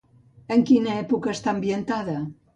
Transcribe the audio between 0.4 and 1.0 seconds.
En quina